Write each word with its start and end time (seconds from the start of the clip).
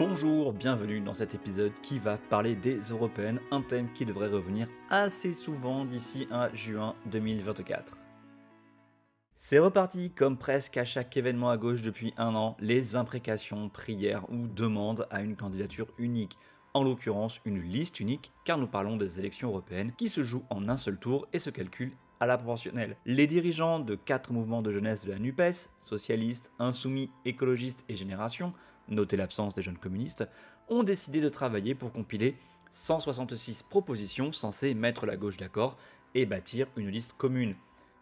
Bonjour, 0.00 0.54
bienvenue 0.54 1.02
dans 1.02 1.12
cet 1.12 1.34
épisode 1.34 1.74
qui 1.82 1.98
va 1.98 2.16
parler 2.16 2.56
des 2.56 2.78
européennes, 2.78 3.38
un 3.50 3.60
thème 3.60 3.92
qui 3.92 4.06
devrait 4.06 4.30
revenir 4.30 4.66
assez 4.88 5.30
souvent 5.30 5.84
d'ici 5.84 6.26
à 6.30 6.48
juin 6.54 6.94
2024. 7.12 7.98
C'est 9.34 9.58
reparti 9.58 10.10
comme 10.10 10.38
presque 10.38 10.78
à 10.78 10.86
chaque 10.86 11.14
événement 11.18 11.50
à 11.50 11.58
gauche 11.58 11.82
depuis 11.82 12.14
un 12.16 12.34
an, 12.34 12.56
les 12.60 12.96
imprécations, 12.96 13.68
prières 13.68 14.24
ou 14.30 14.46
demandes 14.46 15.06
à 15.10 15.20
une 15.20 15.36
candidature 15.36 15.88
unique, 15.98 16.38
en 16.72 16.82
l'occurrence 16.82 17.38
une 17.44 17.60
liste 17.60 18.00
unique 18.00 18.32
car 18.46 18.56
nous 18.56 18.68
parlons 18.68 18.96
des 18.96 19.20
élections 19.20 19.50
européennes 19.50 19.92
qui 19.98 20.08
se 20.08 20.22
jouent 20.22 20.46
en 20.48 20.70
un 20.70 20.78
seul 20.78 20.98
tour 20.98 21.28
et 21.34 21.38
se 21.38 21.50
calculent 21.50 21.98
à 22.20 22.26
la 22.26 22.36
proportionnelle. 22.36 22.96
Les 23.06 23.26
dirigeants 23.26 23.80
de 23.80 23.94
quatre 23.94 24.32
mouvements 24.32 24.62
de 24.62 24.70
jeunesse 24.70 25.04
de 25.04 25.10
la 25.10 25.18
NUPES, 25.18 25.70
socialistes, 25.80 26.52
insoumis, 26.58 27.10
écologistes 27.24 27.84
et 27.88 27.96
génération, 27.96 28.52
notez 28.88 29.16
l'absence 29.16 29.54
des 29.54 29.62
jeunes 29.62 29.78
communistes, 29.78 30.28
ont 30.68 30.82
décidé 30.82 31.20
de 31.20 31.28
travailler 31.28 31.74
pour 31.74 31.92
compiler 31.92 32.36
166 32.70 33.64
propositions 33.64 34.32
censées 34.32 34.74
mettre 34.74 35.06
la 35.06 35.16
gauche 35.16 35.38
d'accord 35.38 35.76
et 36.14 36.26
bâtir 36.26 36.66
une 36.76 36.90
liste 36.90 37.14
commune. 37.14 37.56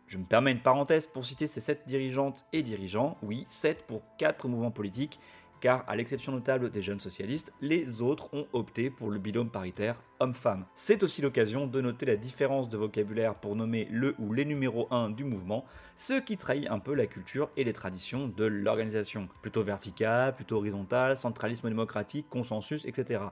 Je 0.06 0.19
me 0.19 0.24
permets 0.24 0.52
une 0.52 0.62
parenthèse 0.62 1.06
pour 1.06 1.24
citer 1.24 1.46
ces 1.46 1.61
7 1.61 1.86
dirigeantes 1.86 2.46
et 2.52 2.62
dirigeants, 2.62 3.16
oui, 3.22 3.44
7 3.46 3.86
pour 3.86 4.02
4 4.19 4.48
mouvements 4.48 4.70
politiques 4.70 5.20
car 5.61 5.84
à 5.89 5.97
l'exception 5.97 6.33
notable 6.33 6.70
des 6.70 6.83
jeunes 6.83 7.01
socialistes, 7.01 7.53
les 7.61 8.03
autres 8.03 8.33
ont 8.34 8.47
opté 8.53 8.91
pour 8.91 9.11
le 9.11 9.19
binôme 9.19 9.51
paritaire 9.51 10.01
homme-femme. 10.20 10.67
C'est 10.75 11.03
aussi 11.03 11.23
l'occasion 11.23 11.67
de 11.67 11.81
noter 11.81 12.06
la 12.06 12.17
différence 12.17 12.69
de 12.69 12.77
vocabulaire 12.77 13.34
pour 13.34 13.56
nommer 13.56 13.86
le 13.91 14.14
ou 14.19 14.33
les 14.33 14.45
numéros 14.45 14.89
1 14.91 15.11
du 15.11 15.25
mouvement, 15.25 15.64
ce 15.97 16.14
qui 16.14 16.36
trahit 16.36 16.69
un 16.69 16.79
peu 16.79 16.95
la 16.95 17.06
culture 17.06 17.51
et 17.56 17.64
les 17.64 17.73
traditions 17.73 18.29
de 18.29 18.45
l'organisation. 18.45 19.29
Plutôt 19.42 19.62
vertical, 19.62 20.34
plutôt 20.34 20.56
horizontal, 20.56 21.17
centralisme 21.17 21.69
démocratique, 21.69 22.29
consensus, 22.29 22.84
etc. 22.84 23.23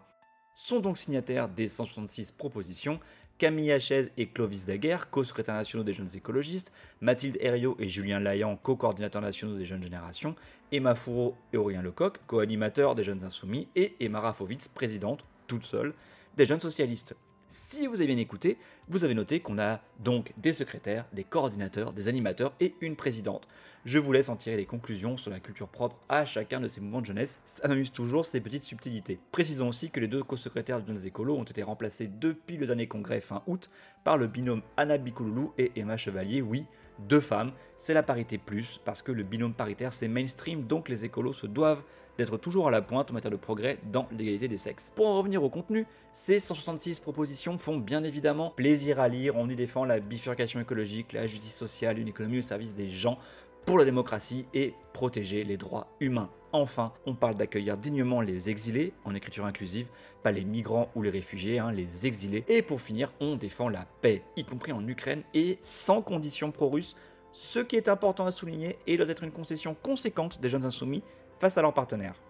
Sont 0.55 0.81
donc 0.81 0.97
signataires 0.97 1.49
des 1.49 1.69
166 1.69 2.33
propositions 2.33 2.99
Camille 3.39 3.70
Hachez 3.70 4.12
et 4.17 4.29
Clovis 4.29 4.65
Daguerre, 4.65 5.11
co-secrétaires 5.11 5.55
nationaux 5.55 5.84
des 5.84 5.92
jeunes 5.92 6.09
écologistes, 6.15 6.73
Mathilde 7.03 7.37
Herriot 7.41 7.77
et 7.79 7.87
Julien 7.87 8.19
Layan, 8.19 8.56
co-coordinateurs 8.56 9.20
nationaux 9.20 9.59
des 9.59 9.67
jeunes 9.67 9.83
générations, 9.83 10.34
Emma 10.73 10.95
Fourreau 10.95 11.37
et 11.53 11.59
Aurélien 11.59 11.83
Lecoq, 11.83 12.19
co-animateurs 12.27 12.95
des 12.95 13.03
jeunes 13.03 13.25
insoumis, 13.25 13.69
et 13.77 13.95
Emma 14.01 14.20
Rafovitz, 14.20 14.69
présidente, 14.69 15.25
toute 15.47 15.64
seule, 15.64 15.92
des 16.37 16.47
jeunes 16.47 16.61
socialistes. 16.61 17.14
Si 17.48 17.86
vous 17.86 17.94
avez 17.94 18.08
bien 18.08 18.19
écouté, 18.19 18.58
vous 18.89 19.05
avez 19.05 19.14
noté 19.14 19.39
qu'on 19.39 19.61
a 19.61 19.80
donc 20.00 20.33
des 20.36 20.52
secrétaires, 20.52 21.06
des 21.12 21.22
coordinateurs, 21.22 21.92
des 21.92 22.08
animateurs 22.08 22.52
et 22.58 22.75
une 22.80 22.97
présidente. 22.97 23.47
Je 23.84 24.00
vous 24.00 24.11
laisse 24.11 24.28
en 24.28 24.34
tirer 24.34 24.56
les 24.56 24.66
conclusions 24.66 25.16
sur 25.16 25.30
la 25.30 25.39
culture 25.39 25.69
propre 25.69 25.97
à 26.08 26.24
chacun 26.24 26.58
de 26.58 26.67
ces 26.67 26.80
mouvements 26.80 27.02
de 27.02 27.06
jeunesse. 27.06 27.42
Ça 27.44 27.69
m'amuse 27.69 27.92
toujours 27.92 28.27
ces 28.27 28.41
petites 28.41 28.64
subtilités. 28.64 29.20
Précisons 29.30 29.69
aussi 29.69 29.91
que 29.91 30.00
les 30.00 30.08
deux 30.08 30.24
co-secrétaires 30.24 30.83
de 30.83 30.89
Jeunes 30.89 31.06
Écolos 31.06 31.36
ont 31.36 31.44
été 31.44 31.62
remplacés 31.62 32.08
depuis 32.08 32.56
le 32.56 32.67
dernier 32.67 32.89
congrès 32.89 33.20
fin 33.20 33.44
août 33.47 33.70
par 34.02 34.19
le 34.19 34.27
binôme 34.27 34.62
Anna 34.77 34.98
Bikouloulou 34.98 35.52
et 35.56 35.70
Emma 35.77 35.97
Chevalier. 35.97 36.42
Oui, 36.42 36.64
deux 36.98 37.20
femmes, 37.20 37.52
c'est 37.77 37.94
la 37.94 38.02
parité 38.02 38.39
plus 38.39 38.80
parce 38.84 39.02
que 39.02 39.12
le 39.12 39.22
binôme 39.22 39.55
paritaire 39.55 39.92
c'est 39.92 40.08
mainstream 40.08 40.64
donc 40.64 40.89
les 40.89 41.05
écolos 41.05 41.35
se 41.35 41.46
doivent 41.46 41.83
d'être 42.19 42.37
toujours 42.37 42.69
à 42.69 42.71
la 42.71 42.83
pointe 42.83 43.11
en 43.11 43.15
matière 43.15 43.31
de 43.31 43.37
progrès 43.37 43.79
dans 43.93 44.07
l'égalité 44.11 44.49
des 44.49 44.57
sexes. 44.57 44.93
Pour 44.95 45.07
en 45.07 45.19
revenir 45.19 45.43
au 45.43 45.51
contenu, 45.51 45.87
ces 46.13 46.39
166 46.39 47.01
propositions 47.01 47.59
font 47.59 47.79
bien 47.79 48.05
évidemment 48.05 48.51
plaisir 48.51 49.01
à 49.01 49.09
lire, 49.09 49.37
on 49.37 49.49
y 49.49 49.57
défend 49.57 49.85
la 49.85 50.01
bifurcation 50.01 50.61
écologique, 50.61 51.13
la 51.13 51.27
justice 51.27 51.55
sociale, 51.55 51.99
une 51.99 52.09
économie 52.09 52.39
au 52.39 52.43
service 52.43 52.75
des 52.75 52.89
gens, 52.89 53.19
pour 53.67 53.79
la 53.79 53.85
démocratie 53.85 54.47
et 54.55 54.75
protéger 54.93 55.43
les 55.43 55.57
droits 55.57 55.89
humains. 56.01 56.31
Enfin, 56.53 56.93
on 57.05 57.15
parle 57.15 57.35
d'accueillir 57.35 57.77
dignement 57.77 58.21
les 58.21 58.48
exilés, 58.48 58.95
en 59.05 59.15
écriture 59.15 59.45
inclusive, 59.45 59.89
pas 60.23 60.31
les 60.31 60.45
migrants 60.45 60.89
ou 60.95 61.03
les 61.03 61.11
réfugiés, 61.11 61.59
hein, 61.59 61.73
les 61.73 62.07
exilés. 62.07 62.45
Et 62.48 62.63
pour 62.63 62.81
finir, 62.81 63.13
on 63.21 63.35
défend 63.35 63.69
la 63.69 63.85
paix, 64.01 64.23
y 64.37 64.45
compris 64.45 64.73
en 64.73 64.87
Ukraine, 64.87 65.23
et 65.35 65.59
sans 65.63 66.01
conditions 66.01 66.53
pro-russes. 66.53 66.97
Ce 67.33 67.59
qui 67.59 67.77
est 67.77 67.91
important 67.91 68.25
à 68.25 68.31
souligner 68.31 68.79
et 68.87 68.97
doit 68.97 69.09
être 69.09 69.25
une 69.25 69.33
concession 69.33 69.75
conséquente 69.75 70.41
des 70.41 70.48
jeunes 70.48 70.65
insoumis 70.65 71.03
face 71.39 71.58
à 71.58 71.63
leurs 71.63 71.74
partenaires. 71.74 72.20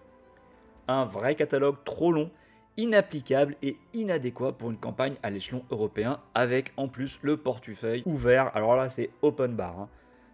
Un 0.87 1.05
vrai 1.05 1.35
catalogue 1.35 1.77
trop 1.83 2.11
long, 2.11 2.29
inapplicable 2.77 3.55
et 3.61 3.77
inadéquat 3.93 4.53
pour 4.53 4.69
une 4.69 4.77
campagne 4.77 5.15
à 5.23 5.29
l'échelon 5.29 5.63
européen, 5.71 6.19
avec 6.33 6.71
en 6.77 6.87
plus 6.87 7.19
le 7.21 7.37
portefeuille 7.37 8.03
ouvert. 8.05 8.55
Alors 8.55 8.75
là, 8.75 8.87
c'est 8.89 9.09
open 9.21 9.55
bar. 9.55 9.79
Hein. 9.79 9.89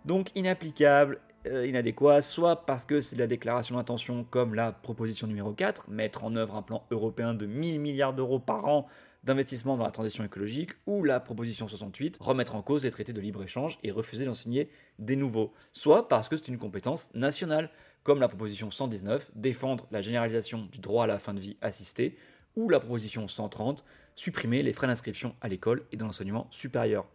Donc 0.05 0.29
inapplicable, 0.35 1.19
euh, 1.47 1.65
inadéquat, 1.65 2.21
soit 2.21 2.65
parce 2.65 2.85
que 2.85 3.01
c'est 3.01 3.15
la 3.15 3.27
déclaration 3.27 3.75
d'intention 3.75 4.25
comme 4.29 4.53
la 4.53 4.71
proposition 4.71 5.27
numéro 5.27 5.53
4, 5.53 5.89
mettre 5.89 6.23
en 6.23 6.35
œuvre 6.35 6.55
un 6.55 6.61
plan 6.61 6.83
européen 6.91 7.33
de 7.33 7.45
1000 7.45 7.79
milliards 7.79 8.13
d'euros 8.13 8.39
par 8.39 8.65
an 8.65 8.87
d'investissement 9.23 9.77
dans 9.77 9.85
la 9.85 9.91
transition 9.91 10.23
écologique, 10.23 10.71
ou 10.85 11.03
la 11.03 11.19
proposition 11.19 11.67
68, 11.67 12.17
remettre 12.19 12.55
en 12.55 12.61
cause 12.61 12.83
les 12.83 12.91
traités 12.91 13.13
de 13.13 13.21
libre-échange 13.21 13.79
et 13.83 13.91
refuser 13.91 14.25
d'en 14.25 14.33
signer 14.33 14.69
des 14.99 15.15
nouveaux, 15.15 15.53
soit 15.71 16.09
parce 16.09 16.27
que 16.27 16.35
c'est 16.35 16.49
une 16.49 16.57
compétence 16.57 17.09
nationale, 17.13 17.69
comme 18.03 18.19
la 18.19 18.27
proposition 18.27 18.69
119, 18.69 19.31
défendre 19.35 19.87
la 19.91 20.01
généralisation 20.01 20.67
du 20.71 20.79
droit 20.79 21.05
à 21.05 21.07
la 21.07 21.19
fin 21.19 21.33
de 21.33 21.39
vie 21.39 21.57
assistée, 21.61 22.17
ou 22.55 22.69
la 22.69 22.79
proposition 22.79 23.27
130, 23.27 23.83
supprimer 24.15 24.61
les 24.61 24.73
frais 24.73 24.87
d'inscription 24.87 25.35
à 25.41 25.47
l'école 25.47 25.85
et 25.91 25.97
dans 25.97 26.05
l'enseignement 26.05 26.47
supérieur. 26.51 27.05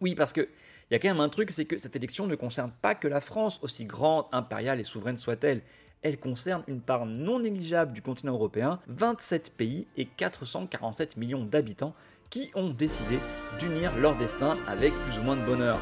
Oui, 0.00 0.14
parce 0.14 0.32
que 0.32 0.48
il 0.90 0.94
y 0.94 0.96
a 0.96 0.98
quand 0.98 1.08
même 1.08 1.20
un 1.20 1.30
truc, 1.30 1.50
c'est 1.52 1.64
que 1.64 1.78
cette 1.78 1.96
élection 1.96 2.26
ne 2.26 2.34
concerne 2.34 2.70
pas 2.82 2.94
que 2.94 3.08
la 3.08 3.22
France, 3.22 3.58
aussi 3.62 3.86
grande, 3.86 4.26
impériale 4.30 4.78
et 4.78 4.82
souveraine 4.82 5.16
soit-elle. 5.16 5.62
Elle 6.02 6.18
concerne 6.18 6.64
une 6.66 6.82
part 6.82 7.06
non 7.06 7.38
négligeable 7.38 7.94
du 7.94 8.02
continent 8.02 8.34
européen, 8.34 8.78
27 8.88 9.54
pays 9.56 9.86
et 9.96 10.04
447 10.04 11.16
millions 11.16 11.44
d'habitants 11.44 11.94
qui 12.28 12.50
ont 12.54 12.68
décidé 12.68 13.18
d'unir 13.58 13.96
leur 13.96 14.16
destin 14.16 14.58
avec 14.66 14.92
plus 14.92 15.18
ou 15.18 15.22
moins 15.22 15.36
de 15.36 15.46
bonheur. 15.46 15.78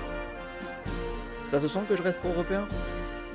Ça 1.42 1.58
se 1.58 1.66
sent 1.66 1.80
que 1.88 1.96
je 1.96 2.02
reste 2.02 2.20
pro-européen? 2.20 2.68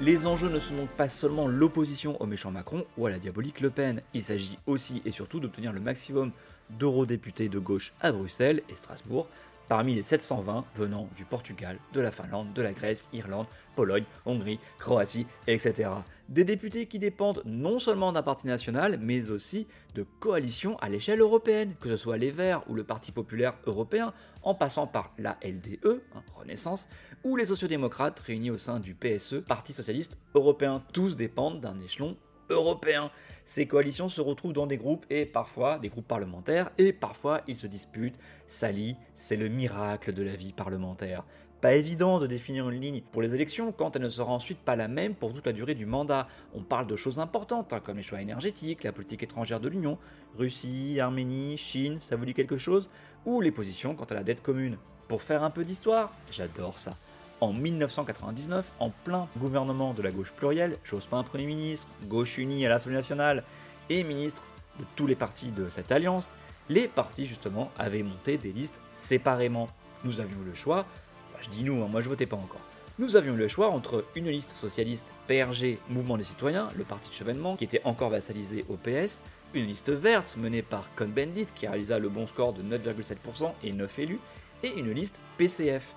Les 0.02 0.28
enjeux 0.28 0.50
ne 0.50 0.60
sont 0.60 0.76
donc 0.76 0.90
pas 0.90 1.08
seulement 1.08 1.48
l'opposition 1.48 2.22
au 2.22 2.26
méchant 2.26 2.52
Macron 2.52 2.86
ou 2.98 3.06
à 3.06 3.10
la 3.10 3.18
diabolique 3.18 3.62
Le 3.62 3.70
Pen, 3.70 4.02
il 4.14 4.24
s'agit 4.24 4.60
aussi 4.66 5.02
et 5.06 5.12
surtout 5.12 5.40
d'obtenir 5.40 5.72
le 5.72 5.80
maximum 5.80 6.32
d'eurodéputés 6.70 7.48
de 7.48 7.60
gauche 7.60 7.94
à 8.02 8.12
Bruxelles 8.12 8.62
et 8.70 8.76
Strasbourg, 8.76 9.30
parmi 9.68 9.96
les 9.96 10.04
720 10.04 10.66
venant 10.76 11.08
du 11.16 11.26
Portugal, 11.26 11.78
de 11.94 12.02
la 12.02 12.12
Finlande, 12.12 12.54
de 12.54 12.62
la 12.62 12.74
Grèce, 12.74 13.10
Irlande, 13.14 13.48
Pologne, 13.76 14.06
Hongrie, 14.26 14.60
Croatie, 14.80 15.28
etc. 15.48 15.90
Des 16.30 16.44
députés 16.44 16.88
qui 16.88 16.98
dépendent 16.98 17.44
non 17.46 17.78
seulement 17.78 18.12
d'un 18.12 18.24
parti 18.24 18.48
national, 18.48 18.98
mais 19.02 19.30
aussi 19.32 19.68
de 19.94 20.06
coalitions 20.20 20.78
à 20.80 20.90
l'échelle 20.90 21.20
européenne, 21.20 21.76
que 21.80 21.90
ce 21.90 21.98
soit 21.98 22.18
les 22.18 22.32
Verts 22.32 22.64
ou 22.70 22.74
le 22.74 22.84
Parti 22.84 23.12
populaire 23.12 23.56
européen, 23.66 24.14
en 24.42 24.56
passant 24.56 24.88
par 24.88 25.14
la 25.18 25.38
LDE, 25.44 26.02
hein, 26.16 26.24
Renaissance, 26.36 26.88
ou 27.24 27.36
les 27.36 27.46
sociodémocrates 27.46 28.20
réunis 28.20 28.52
au 28.52 28.58
sein 28.58 28.80
du 28.80 28.96
PSE, 28.96 29.42
Parti 29.48 29.74
socialiste 29.74 30.18
européen. 30.34 30.84
Tous 30.94 31.16
dépendent 31.16 31.62
d'un 31.62 31.80
échelon 31.80 32.18
européen. 32.50 33.12
Ces 33.44 33.68
coalitions 33.68 34.10
se 34.10 34.22
retrouvent 34.22 34.54
dans 34.54 34.68
des 34.68 34.78
groupes 34.78 35.06
et 35.10 35.26
parfois 35.26 35.78
des 35.78 35.90
groupes 35.90 36.08
parlementaires 36.08 36.72
et 36.78 36.94
parfois 36.94 37.42
ils 37.48 37.56
se 37.56 37.68
disputent, 37.68 38.18
s'allient, 38.48 38.98
c'est 39.14 39.36
le 39.36 39.50
miracle 39.50 40.14
de 40.14 40.24
la 40.24 40.36
vie 40.36 40.54
parlementaire. 40.54 41.24
Pas 41.62 41.76
évident 41.76 42.20
de 42.20 42.28
définir 42.28 42.70
une 42.70 42.80
ligne 42.80 43.02
pour 43.12 43.22
les 43.22 43.34
élections 43.34 43.72
quand 43.72 43.96
elle 43.96 44.02
ne 44.02 44.10
sera 44.10 44.32
ensuite 44.32 44.60
pas 44.60 44.76
la 44.76 44.88
même 44.88 45.16
pour 45.16 45.34
toute 45.34 45.46
la 45.46 45.54
durée 45.54 45.74
du 45.74 45.86
mandat. 45.86 46.28
On 46.54 46.62
parle 46.62 46.86
de 46.86 46.96
choses 46.96 47.20
importantes 47.20 47.74
hein, 47.74 47.80
comme 47.80 47.98
les 47.98 48.04
choix 48.04 48.22
énergétiques, 48.22 48.84
la 48.84 48.92
politique 48.92 49.24
étrangère 49.24 49.60
de 49.60 49.70
l'Union, 49.70 49.98
Russie, 50.38 51.00
Arménie, 51.00 51.58
Chine, 51.58 52.00
ça 52.02 52.16
vous 52.16 52.26
dit 52.26 52.34
quelque 52.34 52.58
chose? 52.58 52.90
Ou 53.26 53.42
les 53.42 53.52
positions 53.52 53.96
quant 53.96 54.06
à 54.06 54.14
la 54.14 54.24
dette 54.24 54.44
commune? 54.44 54.78
Pour 55.08 55.22
faire 55.22 55.44
un 55.44 55.50
peu 55.50 55.64
d'histoire, 55.64 56.12
j'adore 56.32 56.78
ça 56.78 56.98
en 57.42 57.54
1999, 57.54 58.72
en 58.80 58.90
plein 59.04 59.28
gouvernement 59.38 59.94
de 59.94 60.02
la 60.02 60.12
gauche 60.12 60.32
plurielle, 60.32 60.78
Jospin 60.84 61.24
Premier 61.24 61.46
ministre, 61.46 61.88
gauche 62.06 62.38
unie 62.38 62.66
à 62.66 62.70
l'Assemblée 62.70 62.98
nationale 62.98 63.44
et 63.90 64.04
ministre 64.04 64.44
de 64.80 64.86
tous 64.96 65.08
les 65.08 65.16
partis 65.16 65.52
de 65.52 65.70
cette 65.70 65.92
alliance, 65.92 66.32
les 66.70 66.88
partis 66.88 67.26
justement 67.26 67.72
avaient 67.78 68.04
monté 68.04 68.38
des 68.38 68.52
listes 68.52 68.80
séparément. 68.94 69.70
Nous 70.04 70.22
avions 70.22 70.40
le 70.46 70.54
choix, 70.54 70.86
bah, 71.34 71.40
je 71.42 71.50
dis 71.50 71.64
nous, 71.64 71.84
hein, 71.84 71.88
moi 71.90 72.02
je 72.02 72.10
votais 72.10 72.26
pas 72.26 72.36
encore, 72.36 72.62
nous 72.98 73.18
avions 73.18 73.36
le 73.36 73.50
choix 73.50 73.72
entre 73.72 74.06
une 74.16 74.30
liste 74.30 74.52
socialiste 74.52 75.12
PRG, 75.28 75.80
Mouvement 75.90 76.16
des 76.16 76.24
Citoyens, 76.24 76.70
le 76.78 76.86
parti 76.86 77.10
de 77.10 77.14
chevènement, 77.14 77.58
qui 77.58 77.66
était 77.66 77.82
encore 77.84 78.10
vassalisé 78.10 78.64
au 78.70 78.78
PS, 78.78 79.22
une 79.54 79.66
liste 79.66 79.90
verte 79.90 80.38
menée 80.38 80.62
par 80.62 80.88
Cohn-Bendit, 80.96 81.48
qui 81.54 81.68
réalisa 81.68 82.00
le 82.00 82.08
bon 82.08 82.26
score 82.26 82.54
de 82.54 82.62
9,7% 82.64 83.52
et 83.66 83.74
9 83.74 84.00
élus, 84.00 84.20
et 84.64 84.74
une 84.78 84.92
liste 84.94 85.20
PCF. 85.38 85.94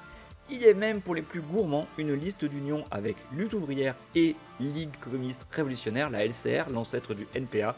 Il 0.51 0.67
a 0.67 0.73
même 0.73 1.03
pour 1.03 1.15
les 1.15 1.21
plus 1.21 1.43
gourmands 1.43 1.87
une 1.99 2.15
liste 2.15 2.47
d'union 2.47 2.85
avec 2.91 3.17
Lutte 3.33 3.53
ouvrière 3.53 3.95
et 4.15 4.35
Ligue 4.61 4.97
communiste 4.99 5.47
révolutionnaire, 5.51 6.09
la 6.09 6.25
LCR, 6.25 6.71
l'ancêtre 6.71 7.13
du 7.13 7.27
NPA, 7.35 7.77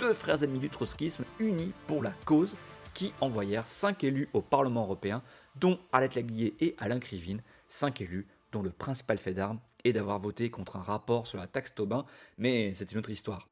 deux 0.00 0.14
frères 0.14 0.42
ennemis 0.42 0.58
du 0.58 0.68
trotskisme 0.68 1.24
unis 1.38 1.72
pour 1.86 2.02
la 2.02 2.12
cause, 2.24 2.56
qui 2.92 3.12
envoyèrent 3.20 3.68
5 3.68 4.02
élus 4.02 4.28
au 4.32 4.40
Parlement 4.40 4.82
européen, 4.82 5.22
dont 5.54 5.78
Arlette 5.92 6.16
Laguillet 6.16 6.54
et 6.58 6.74
Alain 6.78 6.98
Krivine, 6.98 7.40
5 7.68 8.00
élus 8.00 8.26
dont 8.50 8.62
le 8.62 8.70
principal 8.70 9.18
fait 9.18 9.34
d'armes 9.34 9.60
est 9.84 9.92
d'avoir 9.92 10.18
voté 10.18 10.50
contre 10.50 10.76
un 10.76 10.82
rapport 10.82 11.28
sur 11.28 11.38
la 11.38 11.46
taxe 11.46 11.72
Tobin, 11.72 12.04
mais 12.36 12.74
c'est 12.74 12.90
une 12.90 12.98
autre 12.98 13.10
histoire. 13.10 13.48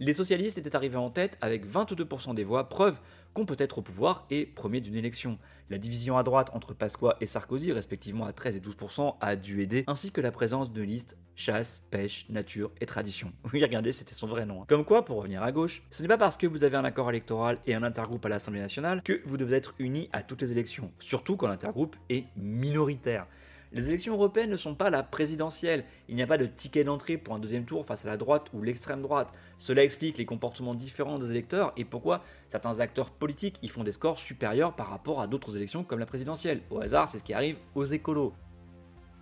Les 0.00 0.12
socialistes 0.12 0.58
étaient 0.58 0.76
arrivés 0.76 0.96
en 0.96 1.10
tête 1.10 1.36
avec 1.40 1.66
22% 1.66 2.32
des 2.34 2.44
voix, 2.44 2.68
preuve 2.68 3.00
qu'on 3.34 3.44
peut 3.46 3.56
être 3.58 3.78
au 3.78 3.82
pouvoir 3.82 4.26
et 4.30 4.46
premier 4.46 4.80
d'une 4.80 4.94
élection. 4.94 5.38
La 5.70 5.78
division 5.78 6.16
à 6.16 6.22
droite 6.22 6.50
entre 6.54 6.72
Pasqua 6.72 7.16
et 7.20 7.26
Sarkozy, 7.26 7.72
respectivement 7.72 8.24
à 8.24 8.32
13 8.32 8.56
et 8.56 8.60
12%, 8.60 9.16
a 9.20 9.34
dû 9.34 9.60
aider, 9.60 9.82
ainsi 9.88 10.12
que 10.12 10.20
la 10.20 10.30
présence 10.30 10.72
de 10.72 10.82
listes 10.82 11.16
chasse, 11.34 11.82
pêche, 11.90 12.26
nature 12.28 12.70
et 12.80 12.86
tradition. 12.86 13.32
Oui, 13.52 13.62
regardez, 13.62 13.90
c'était 13.90 14.14
son 14.14 14.28
vrai 14.28 14.46
nom. 14.46 14.62
Hein. 14.62 14.66
Comme 14.68 14.84
quoi, 14.84 15.04
pour 15.04 15.16
revenir 15.16 15.42
à 15.42 15.50
gauche, 15.50 15.82
ce 15.90 16.02
n'est 16.02 16.08
pas 16.08 16.18
parce 16.18 16.36
que 16.36 16.46
vous 16.46 16.62
avez 16.62 16.76
un 16.76 16.84
accord 16.84 17.10
électoral 17.10 17.58
et 17.66 17.74
un 17.74 17.82
intergroupe 17.82 18.24
à 18.24 18.28
l'Assemblée 18.28 18.60
nationale 18.60 19.02
que 19.02 19.20
vous 19.24 19.36
devez 19.36 19.56
être 19.56 19.74
unis 19.80 20.08
à 20.12 20.22
toutes 20.22 20.42
les 20.42 20.52
élections, 20.52 20.92
surtout 21.00 21.36
quand 21.36 21.48
l'intergroupe 21.48 21.96
est 22.08 22.24
minoritaire. 22.36 23.26
Les 23.70 23.88
élections 23.88 24.14
européennes 24.14 24.48
ne 24.48 24.56
sont 24.56 24.74
pas 24.74 24.88
la 24.88 25.02
présidentielle. 25.02 25.84
Il 26.08 26.16
n'y 26.16 26.22
a 26.22 26.26
pas 26.26 26.38
de 26.38 26.46
ticket 26.46 26.84
d'entrée 26.84 27.18
pour 27.18 27.34
un 27.34 27.38
deuxième 27.38 27.66
tour 27.66 27.84
face 27.84 28.06
à 28.06 28.08
la 28.08 28.16
droite 28.16 28.46
ou 28.54 28.62
l'extrême 28.62 29.02
droite. 29.02 29.30
Cela 29.58 29.84
explique 29.84 30.16
les 30.16 30.24
comportements 30.24 30.74
différents 30.74 31.18
des 31.18 31.30
électeurs 31.30 31.74
et 31.76 31.84
pourquoi 31.84 32.24
certains 32.48 32.80
acteurs 32.80 33.10
politiques 33.10 33.58
y 33.62 33.68
font 33.68 33.84
des 33.84 33.92
scores 33.92 34.18
supérieurs 34.18 34.74
par 34.74 34.88
rapport 34.88 35.20
à 35.20 35.26
d'autres 35.26 35.54
élections 35.54 35.84
comme 35.84 35.98
la 35.98 36.06
présidentielle. 36.06 36.62
Au 36.70 36.80
hasard, 36.80 37.08
c'est 37.08 37.18
ce 37.18 37.24
qui 37.24 37.34
arrive 37.34 37.56
aux 37.74 37.84
écolos. 37.84 38.32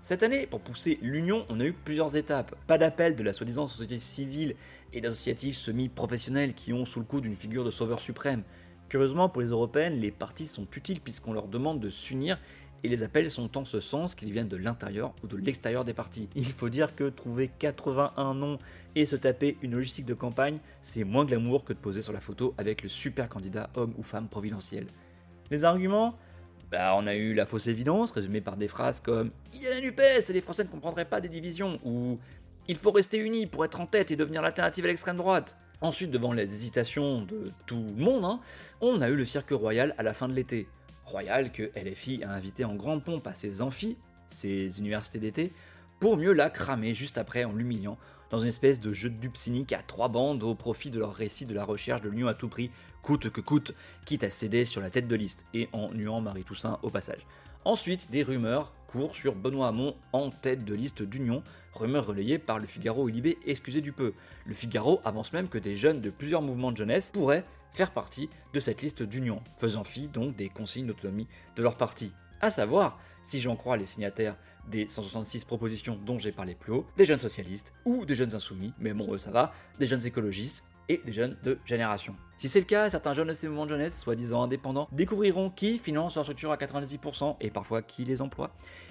Cette 0.00 0.22
année, 0.22 0.46
pour 0.46 0.60
pousser 0.60 1.00
l'union, 1.02 1.44
on 1.48 1.58
a 1.58 1.64
eu 1.64 1.72
plusieurs 1.72 2.16
étapes. 2.16 2.54
Pas 2.68 2.78
d'appel 2.78 3.16
de 3.16 3.24
la 3.24 3.32
soi-disant 3.32 3.66
société 3.66 3.98
civile 3.98 4.54
et 4.92 5.00
d'associatifs 5.00 5.56
semi-professionnels 5.56 6.54
qui 6.54 6.72
ont 6.72 6.84
sous 6.84 7.00
le 7.00 7.04
coup 7.04 7.20
d'une 7.20 7.34
figure 7.34 7.64
de 7.64 7.72
sauveur 7.72 7.98
suprême. 7.98 8.44
Curieusement, 8.88 9.28
pour 9.28 9.42
les 9.42 9.48
européennes, 9.48 9.98
les 9.98 10.12
partis 10.12 10.46
sont 10.46 10.68
utiles 10.76 11.00
puisqu'on 11.00 11.32
leur 11.32 11.48
demande 11.48 11.80
de 11.80 11.90
s'unir 11.90 12.38
et 12.84 12.88
les 12.88 13.02
appels 13.02 13.30
sont 13.30 13.56
en 13.56 13.64
ce 13.64 13.80
sens 13.80 14.14
qu'ils 14.14 14.32
viennent 14.32 14.48
de 14.48 14.56
l'intérieur 14.56 15.14
ou 15.22 15.26
de 15.26 15.36
l'extérieur 15.36 15.84
des 15.84 15.94
partis. 15.94 16.28
Il 16.34 16.46
faut 16.46 16.68
dire 16.68 16.94
que 16.94 17.08
trouver 17.08 17.50
81 17.58 18.34
noms 18.34 18.58
et 18.94 19.06
se 19.06 19.16
taper 19.16 19.56
une 19.62 19.72
logistique 19.72 20.06
de 20.06 20.14
campagne, 20.14 20.58
c'est 20.82 21.04
moins 21.04 21.24
glamour 21.24 21.64
que 21.64 21.72
de 21.72 21.78
poser 21.78 22.02
sur 22.02 22.12
la 22.12 22.20
photo 22.20 22.54
avec 22.58 22.82
le 22.82 22.88
super 22.88 23.28
candidat 23.28 23.70
homme 23.74 23.94
ou 23.98 24.02
femme 24.02 24.28
providentiel. 24.28 24.86
Les 25.50 25.64
arguments? 25.64 26.16
Bah, 26.70 26.94
on 26.96 27.06
a 27.06 27.14
eu 27.14 27.34
la 27.34 27.46
fausse 27.46 27.68
évidence, 27.68 28.10
résumée 28.10 28.40
par 28.40 28.56
des 28.56 28.68
phrases 28.68 29.00
comme 29.00 29.30
Il 29.54 29.62
y 29.62 29.66
a 29.66 29.70
la 29.70 29.80
NUPES 29.80 30.28
et 30.28 30.32
les 30.32 30.40
Français 30.40 30.64
ne 30.64 30.68
comprendraient 30.68 31.04
pas 31.04 31.20
des 31.20 31.28
divisions 31.28 31.78
ou 31.84 32.18
Il 32.68 32.76
faut 32.76 32.90
rester 32.90 33.18
unis 33.18 33.46
pour 33.46 33.64
être 33.64 33.80
en 33.80 33.86
tête 33.86 34.10
et 34.10 34.16
devenir 34.16 34.42
l'alternative 34.42 34.84
à 34.84 34.88
l'extrême 34.88 35.16
droite. 35.16 35.56
Ensuite, 35.80 36.10
devant 36.10 36.32
les 36.32 36.42
hésitations 36.42 37.22
de 37.22 37.50
tout 37.66 37.86
le 37.96 38.02
monde, 38.02 38.24
hein, 38.24 38.40
on 38.80 39.00
a 39.00 39.08
eu 39.08 39.14
le 39.14 39.24
cirque 39.24 39.50
royal 39.50 39.94
à 39.98 40.02
la 40.02 40.14
fin 40.14 40.26
de 40.26 40.32
l'été. 40.32 40.66
Royal 41.06 41.52
que 41.52 41.70
LFI 41.76 42.24
a 42.24 42.32
invité 42.32 42.64
en 42.64 42.74
grande 42.74 43.02
pompe 43.04 43.26
à 43.26 43.34
ses 43.34 43.62
amphis, 43.62 43.96
ses 44.28 44.78
universités 44.80 45.18
d'été, 45.18 45.52
pour 46.00 46.16
mieux 46.16 46.32
la 46.32 46.50
cramer 46.50 46.94
juste 46.94 47.16
après 47.16 47.44
en 47.44 47.52
l'humiliant 47.52 47.96
dans 48.30 48.38
une 48.38 48.48
espèce 48.48 48.80
de 48.80 48.92
jeu 48.92 49.08
de 49.08 49.16
dupe 49.16 49.36
cynique 49.36 49.72
à 49.72 49.82
trois 49.82 50.08
bandes 50.08 50.42
au 50.42 50.54
profit 50.54 50.90
de 50.90 50.98
leur 50.98 51.14
récit 51.14 51.46
de 51.46 51.54
la 51.54 51.64
recherche 51.64 52.02
de 52.02 52.08
l'union 52.08 52.28
à 52.28 52.34
tout 52.34 52.48
prix, 52.48 52.70
coûte 53.02 53.30
que 53.30 53.40
coûte, 53.40 53.72
quitte 54.04 54.24
à 54.24 54.30
céder 54.30 54.64
sur 54.64 54.80
la 54.80 54.90
tête 54.90 55.06
de 55.06 55.14
liste, 55.14 55.44
et 55.54 55.68
en 55.72 55.92
nuant 55.92 56.20
Marie 56.20 56.44
Toussaint 56.44 56.78
au 56.82 56.90
passage. 56.90 57.24
Ensuite, 57.64 58.10
des 58.10 58.22
rumeurs 58.22 58.72
courent 58.86 59.14
sur 59.14 59.34
Benoît 59.34 59.68
Hamon 59.68 59.96
en 60.12 60.30
tête 60.30 60.64
de 60.64 60.74
liste 60.74 61.02
d'union, 61.02 61.42
rumeurs 61.72 62.06
relayées 62.06 62.38
par 62.38 62.58
le 62.58 62.66
Figaro 62.66 63.08
et 63.08 63.12
Libé, 63.12 63.38
excusez 63.44 63.80
du 63.80 63.92
peu. 63.92 64.12
Le 64.44 64.54
Figaro 64.54 65.00
avance 65.04 65.32
même 65.32 65.48
que 65.48 65.58
des 65.58 65.74
jeunes 65.74 66.00
de 66.00 66.10
plusieurs 66.10 66.42
mouvements 66.42 66.72
de 66.72 66.76
jeunesse 66.76 67.10
pourraient 67.12 67.44
faire 67.76 67.90
partie 67.90 68.30
de 68.54 68.60
cette 68.60 68.80
liste 68.80 69.02
d'union, 69.02 69.42
faisant 69.58 69.84
fi 69.84 70.08
donc 70.08 70.34
des 70.34 70.48
consignes 70.48 70.86
d'autonomie 70.86 71.28
de 71.56 71.62
leur 71.62 71.76
parti. 71.76 72.10
À 72.40 72.48
savoir, 72.48 72.98
si 73.22 73.38
j'en 73.38 73.54
crois 73.54 73.76
les 73.76 73.84
signataires 73.84 74.36
des 74.66 74.88
166 74.88 75.44
propositions 75.44 75.98
dont 76.04 76.18
j'ai 76.18 76.32
parlé 76.32 76.54
plus 76.54 76.72
haut, 76.72 76.86
des 76.96 77.04
jeunes 77.04 77.18
socialistes 77.18 77.74
ou 77.84 78.06
des 78.06 78.14
jeunes 78.14 78.34
insoumis, 78.34 78.72
mais 78.78 78.94
bon, 78.94 79.12
eux 79.12 79.18
ça 79.18 79.30
va, 79.30 79.52
des 79.78 79.86
jeunes 79.86 80.06
écologistes 80.06 80.64
et 80.88 81.00
des 81.04 81.12
jeunes 81.12 81.36
de 81.42 81.58
génération. 81.64 82.14
Si 82.38 82.50
c'est 82.50 82.60
le 82.60 82.66
cas, 82.66 82.90
certains 82.90 83.14
jeunes 83.14 83.28
de 83.28 83.32
ces 83.32 83.48
mouvements 83.48 83.64
de 83.64 83.70
jeunesse, 83.70 83.98
soi-disant 83.98 84.42
indépendants, 84.42 84.88
découvriront 84.92 85.48
qui 85.48 85.78
finance 85.78 86.16
leur 86.16 86.24
structure 86.24 86.52
à 86.52 86.56
96% 86.56 87.36
et 87.40 87.48
parfois 87.48 87.80
qui 87.80 88.04
les 88.04 88.20
emploie. 88.20 88.50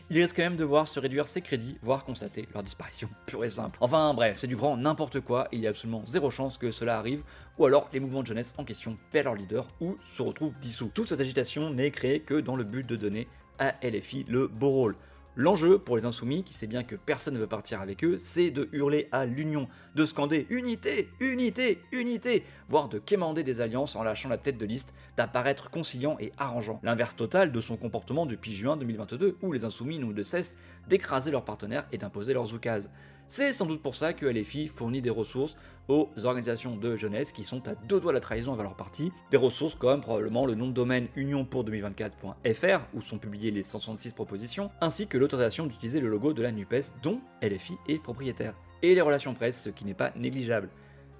Ils 0.09 0.19
risquent 0.19 0.37
quand 0.37 0.41
même 0.41 0.57
de 0.57 0.63
voir 0.63 0.87
se 0.87 0.99
réduire 0.99 1.27
ses 1.27 1.41
crédits, 1.41 1.77
voire 1.83 2.05
constater 2.05 2.47
leur 2.55 2.63
disparition 2.63 3.07
pure 3.27 3.43
et 3.43 3.49
simple. 3.49 3.77
Enfin 3.81 4.15
bref, 4.15 4.39
c'est 4.39 4.47
du 4.47 4.55
grand 4.55 4.77
n'importe 4.77 5.19
quoi, 5.19 5.47
il 5.51 5.59
y 5.59 5.67
a 5.67 5.69
absolument 5.69 6.03
zéro 6.05 6.31
chance 6.31 6.57
que 6.57 6.71
cela 6.71 6.97
arrive, 6.97 7.21
ou 7.59 7.65
alors 7.65 7.87
les 7.93 7.99
mouvements 7.99 8.23
de 8.23 8.27
jeunesse 8.27 8.55
en 8.57 8.63
question 8.63 8.97
perdent 9.11 9.25
leur 9.25 9.35
leader 9.35 9.67
ou 9.79 9.95
se 10.03 10.23
retrouvent 10.23 10.57
dissous. 10.59 10.89
Toute 10.91 11.09
cette 11.09 11.21
agitation 11.21 11.69
n'est 11.69 11.91
créée 11.91 12.21
que 12.21 12.39
dans 12.39 12.55
le 12.55 12.63
but 12.63 12.85
de 12.87 12.95
donner 12.95 13.27
à 13.59 13.75
LFI 13.83 14.25
le 14.27 14.47
beau 14.47 14.69
rôle. 14.69 14.95
L'enjeu 15.37 15.79
pour 15.79 15.97
les 15.97 16.05
insoumis, 16.05 16.43
qui 16.43 16.53
sait 16.53 16.65
bien 16.65 16.83
que 16.83 16.95
personne 16.95 17.33
ne 17.33 17.39
veut 17.39 17.47
partir 17.47 17.81
avec 17.81 18.05
eux, 18.05 18.17
c'est 18.17 18.51
de 18.51 18.69
hurler 18.71 19.09
à 19.11 19.25
l'union, 19.25 19.67
de 19.93 20.05
scander 20.05 20.47
unité, 20.49 21.09
unité, 21.19 21.81
unité, 21.91 22.45
voire 22.69 22.87
de 22.87 22.99
quémander 22.99 23.43
des 23.43 23.59
alliances 23.59 23.97
en 23.97 24.03
lâchant 24.03 24.29
la 24.29 24.37
tête 24.37 24.57
de 24.57 24.65
liste, 24.65 24.93
d'apparaître 25.17 25.69
conciliant 25.69 26.15
et 26.21 26.31
arrangeant. 26.37 26.79
L'inverse 26.83 27.17
total 27.17 27.51
de 27.51 27.59
son 27.59 27.75
comportement 27.75 28.25
depuis 28.25 28.53
juin 28.53 28.77
2022, 28.77 29.35
où 29.41 29.51
les 29.51 29.65
insoumis 29.65 29.99
n'ont 29.99 30.11
de 30.11 30.23
cesse 30.23 30.55
d'écraser 30.87 31.31
leurs 31.31 31.43
partenaires 31.43 31.85
et 31.91 31.97
d'imposer 31.97 32.33
leurs 32.33 32.53
oukases. 32.53 32.89
C'est 33.27 33.53
sans 33.53 33.65
doute 33.65 33.81
pour 33.81 33.95
ça 33.95 34.13
que 34.13 34.27
LFI 34.27 34.67
fournit 34.67 35.01
des 35.01 35.09
ressources 35.09 35.57
aux 35.87 36.09
organisations 36.23 36.77
de 36.77 36.95
jeunesse 36.95 37.31
qui 37.31 37.43
sont 37.43 37.67
à 37.67 37.73
deux 37.73 37.99
doigts 37.99 38.11
de 38.11 38.17
la 38.17 38.21
trahison 38.21 38.51
envers 38.51 38.65
leur 38.65 38.75
parti. 38.75 39.11
Des 39.31 39.37
ressources 39.37 39.73
comme 39.73 40.01
probablement 40.01 40.45
le 40.45 40.53
nom 40.53 40.67
de 40.67 40.73
domaine 40.73 41.07
unionpour2024.fr 41.17 42.81
où 42.93 43.01
sont 43.01 43.17
publiées 43.17 43.49
les 43.49 43.63
166 43.63 44.13
propositions, 44.13 44.69
ainsi 44.79 45.07
que 45.07 45.17
l'autorisation 45.17 45.65
d'utiliser 45.65 45.99
le 45.99 46.09
logo 46.09 46.33
de 46.33 46.43
la 46.43 46.51
NUPES 46.51 46.93
dont 47.01 47.19
LFI 47.41 47.73
est 47.87 48.01
propriétaire. 48.01 48.53
Et 48.83 48.93
les 48.93 49.01
relations 49.01 49.33
presse, 49.33 49.59
ce 49.63 49.69
qui 49.69 49.85
n'est 49.85 49.95
pas 49.95 50.11
négligeable. 50.15 50.69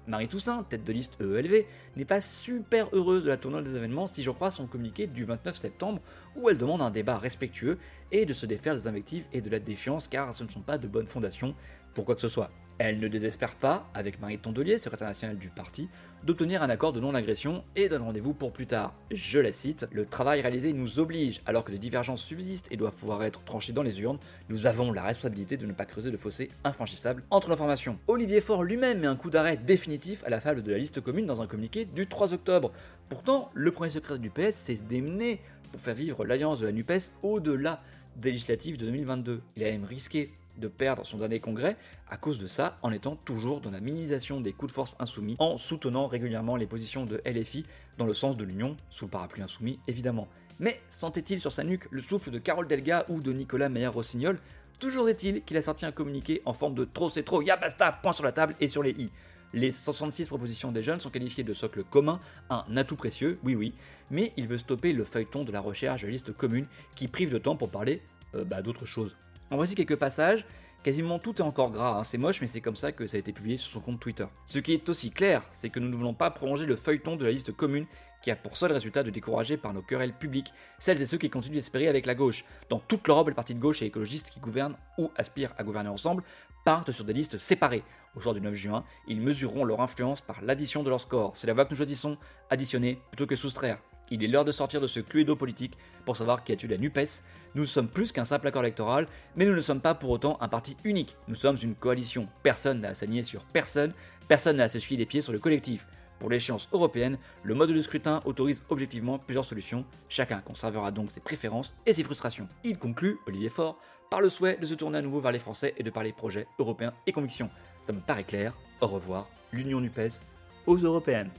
Marie 0.06 0.28
Toussaint, 0.28 0.62
tête 0.62 0.84
de 0.84 0.92
liste 0.92 1.20
EELV, 1.20 1.64
n'est 1.96 2.04
pas 2.04 2.20
super 2.20 2.88
heureuse 2.92 3.24
de 3.24 3.28
la 3.28 3.36
tournure 3.36 3.62
des 3.62 3.74
événements 3.74 4.06
si 4.06 4.22
j'en 4.22 4.34
crois 4.34 4.52
son 4.52 4.68
communiqué 4.68 5.08
du 5.08 5.24
29 5.24 5.56
septembre 5.56 6.00
où 6.36 6.48
elle 6.48 6.58
demande 6.58 6.80
un 6.80 6.92
débat 6.92 7.18
respectueux 7.18 7.78
et 8.12 8.24
de 8.24 8.32
se 8.32 8.46
défaire 8.46 8.74
des 8.74 8.86
invectives 8.86 9.24
et 9.32 9.40
de 9.40 9.50
la 9.50 9.58
défiance 9.58 10.06
car 10.06 10.32
ce 10.32 10.44
ne 10.44 10.48
sont 10.48 10.60
pas 10.60 10.78
de 10.78 10.86
bonnes 10.86 11.08
fondations 11.08 11.56
pour 11.96 12.04
quoi 12.04 12.14
que 12.14 12.20
ce 12.20 12.28
soit. 12.28 12.50
Elle 12.78 13.00
ne 13.00 13.08
désespère 13.08 13.54
pas, 13.54 13.88
avec 13.94 14.20
Marie 14.20 14.38
Tondelier, 14.38 14.76
secrétaire 14.76 15.08
nationale 15.08 15.38
du 15.38 15.48
parti, 15.48 15.88
d'obtenir 16.24 16.62
un 16.62 16.68
accord 16.68 16.92
de 16.92 17.00
non-agression 17.00 17.64
et 17.74 17.88
donne 17.88 18.02
rendez-vous 18.02 18.34
pour 18.34 18.52
plus 18.52 18.66
tard. 18.66 18.94
Je 19.10 19.38
la 19.40 19.50
cite, 19.50 19.88
le 19.92 20.04
travail 20.04 20.42
réalisé 20.42 20.74
nous 20.74 20.98
oblige, 20.98 21.40
alors 21.46 21.64
que 21.64 21.72
des 21.72 21.78
divergences 21.78 22.20
subsistent 22.20 22.70
et 22.70 22.76
doivent 22.76 22.94
pouvoir 22.94 23.24
être 23.24 23.42
tranchées 23.44 23.72
dans 23.72 23.82
les 23.82 24.02
urnes, 24.02 24.18
nous 24.50 24.66
avons 24.66 24.92
la 24.92 25.02
responsabilité 25.04 25.56
de 25.56 25.64
ne 25.64 25.72
pas 25.72 25.86
creuser 25.86 26.10
de 26.10 26.18
fossé 26.18 26.50
infranchissable 26.64 27.22
entre 27.30 27.48
nos 27.48 27.56
formations. 27.56 27.98
Olivier 28.08 28.42
Faure 28.42 28.62
lui-même 28.62 29.00
met 29.00 29.06
un 29.06 29.16
coup 29.16 29.30
d'arrêt 29.30 29.56
définitif 29.56 30.22
à 30.24 30.28
la 30.28 30.40
fable 30.40 30.62
de 30.62 30.70
la 30.70 30.76
liste 30.76 31.00
commune 31.00 31.24
dans 31.24 31.40
un 31.40 31.46
communiqué 31.46 31.86
du 31.86 32.06
3 32.06 32.34
octobre. 32.34 32.72
Pourtant, 33.08 33.50
le 33.54 33.70
premier 33.70 33.88
secrétaire 33.88 34.18
du 34.18 34.28
PS 34.28 34.54
s'est 34.54 34.82
démené 34.86 35.40
pour 35.72 35.80
faire 35.80 35.94
vivre 35.94 36.26
l'alliance 36.26 36.60
de 36.60 36.66
la 36.66 36.72
NUPES 36.72 37.14
au-delà 37.22 37.80
des 38.16 38.32
législatives 38.32 38.76
de 38.76 38.84
2022. 38.84 39.40
Il 39.56 39.64
a 39.64 39.70
même 39.70 39.84
risqué 39.84 40.30
de 40.58 40.68
perdre 40.68 41.04
son 41.04 41.18
dernier 41.18 41.40
congrès 41.40 41.76
à 42.08 42.16
cause 42.16 42.38
de 42.38 42.46
ça, 42.46 42.78
en 42.82 42.92
étant 42.92 43.16
toujours 43.16 43.60
dans 43.60 43.70
la 43.70 43.80
minimisation 43.80 44.40
des 44.40 44.52
coups 44.52 44.72
de 44.72 44.74
force 44.74 44.96
insoumis, 44.98 45.36
en 45.38 45.56
soutenant 45.56 46.06
régulièrement 46.06 46.56
les 46.56 46.66
positions 46.66 47.04
de 47.04 47.20
LFI 47.24 47.64
dans 47.98 48.06
le 48.06 48.14
sens 48.14 48.36
de 48.36 48.44
l'Union, 48.44 48.76
sous 48.90 49.06
le 49.06 49.10
parapluie 49.10 49.42
insoumis 49.42 49.78
évidemment. 49.88 50.28
Mais 50.58 50.80
sentait-il 50.88 51.40
sur 51.40 51.52
sa 51.52 51.64
nuque 51.64 51.86
le 51.90 52.00
souffle 52.00 52.30
de 52.30 52.38
Carole 52.38 52.66
Delga 52.66 53.04
ou 53.08 53.20
de 53.20 53.32
Nicolas 53.32 53.68
Meyer-Rossignol? 53.68 54.38
Toujours 54.78 55.08
est-il 55.08 55.42
qu'il 55.42 55.56
a 55.56 55.62
sorti 55.62 55.86
un 55.86 55.92
communiqué 55.92 56.42
en 56.44 56.52
forme 56.52 56.74
de 56.74 56.84
trop 56.84 57.08
c'est 57.08 57.22
trop, 57.22 57.42
ya 57.42 57.56
basta, 57.56 57.92
point 57.92 58.12
sur 58.12 58.24
la 58.24 58.32
table 58.32 58.54
et 58.60 58.68
sur 58.68 58.82
les 58.82 58.92
i. 58.92 59.10
Les 59.52 59.72
66 59.72 60.26
propositions 60.26 60.72
des 60.72 60.82
jeunes 60.82 61.00
sont 61.00 61.10
qualifiées 61.10 61.44
de 61.44 61.54
socle 61.54 61.84
commun, 61.84 62.20
un 62.50 62.76
atout 62.76 62.96
précieux, 62.96 63.38
oui 63.42 63.54
oui, 63.54 63.74
mais 64.10 64.32
il 64.36 64.48
veut 64.48 64.58
stopper 64.58 64.92
le 64.92 65.04
feuilleton 65.04 65.44
de 65.44 65.52
la 65.52 65.60
recherche 65.60 66.02
de 66.02 66.08
liste 66.08 66.32
commune 66.36 66.66
qui 66.94 67.08
prive 67.08 67.32
de 67.32 67.38
temps 67.38 67.56
pour 67.56 67.70
parler 67.70 68.02
euh, 68.34 68.44
bah, 68.44 68.60
d'autres 68.60 68.86
choses. 68.86 69.16
En 69.50 69.56
voici 69.56 69.74
quelques 69.74 69.96
passages. 69.96 70.44
Quasiment 70.82 71.18
tout 71.18 71.34
est 71.38 71.42
encore 71.42 71.72
gras, 71.72 71.98
hein. 71.98 72.04
c'est 72.04 72.16
moche, 72.16 72.40
mais 72.40 72.46
c'est 72.46 72.60
comme 72.60 72.76
ça 72.76 72.92
que 72.92 73.08
ça 73.08 73.16
a 73.16 73.18
été 73.18 73.32
publié 73.32 73.56
sur 73.56 73.72
son 73.72 73.80
compte 73.80 73.98
Twitter. 73.98 74.26
Ce 74.46 74.60
qui 74.60 74.72
est 74.72 74.88
aussi 74.88 75.10
clair, 75.10 75.42
c'est 75.50 75.68
que 75.68 75.80
nous 75.80 75.88
ne 75.88 75.96
voulons 75.96 76.14
pas 76.14 76.30
prolonger 76.30 76.64
le 76.64 76.76
feuilleton 76.76 77.16
de 77.16 77.24
la 77.24 77.32
liste 77.32 77.50
commune 77.50 77.86
qui 78.22 78.30
a 78.30 78.36
pour 78.36 78.56
seul 78.56 78.70
résultat 78.70 79.02
de 79.02 79.10
décourager 79.10 79.56
par 79.56 79.74
nos 79.74 79.82
querelles 79.82 80.12
publiques 80.12 80.52
celles 80.78 81.02
et 81.02 81.04
ceux 81.04 81.18
qui 81.18 81.28
continuent 81.28 81.56
d'espérer 81.56 81.88
avec 81.88 82.06
la 82.06 82.14
gauche. 82.14 82.44
Dans 82.68 82.78
toute 82.78 83.08
l'Europe, 83.08 83.28
les 83.28 83.34
partis 83.34 83.56
de 83.56 83.60
gauche 83.60 83.82
et 83.82 83.86
écologistes 83.86 84.30
qui 84.30 84.38
gouvernent 84.38 84.76
ou 84.96 85.10
aspirent 85.16 85.54
à 85.58 85.64
gouverner 85.64 85.88
ensemble 85.88 86.22
partent 86.64 86.92
sur 86.92 87.04
des 87.04 87.12
listes 87.12 87.38
séparées. 87.38 87.82
Au 88.14 88.20
soir 88.20 88.34
du 88.34 88.40
9 88.40 88.54
juin, 88.54 88.84
ils 89.08 89.20
mesureront 89.20 89.64
leur 89.64 89.80
influence 89.80 90.20
par 90.20 90.40
l'addition 90.42 90.84
de 90.84 90.90
leur 90.90 91.00
score. 91.00 91.32
C'est 91.34 91.48
la 91.48 91.52
voie 91.52 91.64
que 91.64 91.70
nous 91.70 91.76
choisissons, 91.76 92.16
additionner 92.48 93.00
plutôt 93.10 93.26
que 93.26 93.34
soustraire. 93.34 93.78
Il 94.10 94.22
est 94.22 94.28
l'heure 94.28 94.44
de 94.44 94.52
sortir 94.52 94.80
de 94.80 94.86
ce 94.86 95.00
cluedo 95.00 95.34
politique 95.34 95.76
pour 96.04 96.16
savoir 96.16 96.44
qui 96.44 96.52
a 96.52 96.56
tué 96.56 96.68
la 96.68 96.78
NUPES. 96.78 97.22
Nous 97.54 97.66
sommes 97.66 97.88
plus 97.88 98.12
qu'un 98.12 98.24
simple 98.24 98.46
accord 98.46 98.62
électoral, 98.62 99.06
mais 99.34 99.46
nous 99.46 99.54
ne 99.54 99.60
sommes 99.60 99.80
pas 99.80 99.94
pour 99.94 100.10
autant 100.10 100.38
un 100.40 100.48
parti 100.48 100.76
unique. 100.84 101.16
Nous 101.26 101.34
sommes 101.34 101.58
une 101.62 101.74
coalition. 101.74 102.28
Personne 102.42 102.80
n'a 102.80 102.90
à 102.90 102.94
s'aligner 102.94 103.24
sur 103.24 103.44
personne, 103.44 103.92
personne 104.28 104.56
n'a 104.56 104.64
à 104.64 104.68
s'essuyer 104.68 104.98
les 104.98 105.06
pieds 105.06 105.22
sur 105.22 105.32
le 105.32 105.38
collectif. 105.38 105.86
Pour 106.18 106.30
l'échéance 106.30 106.68
européenne, 106.72 107.18
le 107.42 107.54
mode 107.54 107.72
de 107.72 107.80
scrutin 107.80 108.22
autorise 108.24 108.62
objectivement 108.70 109.18
plusieurs 109.18 109.44
solutions. 109.44 109.84
Chacun 110.08 110.40
conservera 110.40 110.90
donc 110.90 111.10
ses 111.10 111.20
préférences 111.20 111.74
et 111.84 111.92
ses 111.92 112.04
frustrations. 112.04 112.48
Il 112.64 112.78
conclut, 112.78 113.18
Olivier 113.26 113.50
Faure, 113.50 113.78
par 114.10 114.20
le 114.20 114.28
souhait 114.28 114.56
de 114.56 114.66
se 114.66 114.74
tourner 114.74 114.98
à 114.98 115.02
nouveau 115.02 115.20
vers 115.20 115.32
les 115.32 115.38
Français 115.38 115.74
et 115.76 115.82
de 115.82 115.90
parler 115.90 116.12
projets 116.12 116.46
européens 116.58 116.94
et 117.06 117.12
convictions. 117.12 117.50
Ça 117.82 117.92
me 117.92 118.00
paraît 118.00 118.24
clair. 118.24 118.56
Au 118.80 118.86
revoir, 118.86 119.28
l'Union 119.52 119.80
NUPES 119.80 120.24
aux 120.66 120.76
européennes. 120.76 121.30